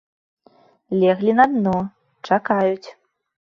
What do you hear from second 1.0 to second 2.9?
Леглі на дно, чакаюць.